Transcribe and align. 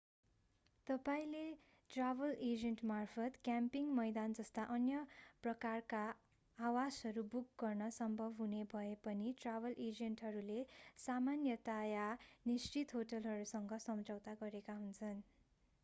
तपाईंले 0.87 1.41
ट्राभल 1.89 2.31
एजेन्टमार्फत 2.45 3.35
क्याम्पिङ 3.43 3.91
मैदान 3.95 4.33
जस्ता 4.39 4.63
अन्य 4.71 5.01
प्रकारका 5.43 5.99
आवासहरू 6.57 7.25
बुक 7.29 7.53
गर्न 7.59 7.91
सम्भव 7.95 8.33
हुने 8.39 8.63
भए 8.73 8.97
पनि 9.03 9.35
ट्राभल 9.39 9.77
एजेन्टहरूले 9.85 10.59
सामान्यतया 11.01 12.09
निश्चित 12.45 12.97
होटलहरूसँग 12.97 13.79
सम्झौता 13.83 14.37
गरेका 14.41 14.81
हुन्छन् 14.81 15.25